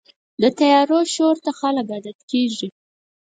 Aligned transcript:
د 0.41 0.43
طیارو 0.59 0.99
شور 1.13 1.35
ته 1.45 1.51
خلک 1.59 1.87
عادت 1.93 2.19
کېږي. 2.31 2.67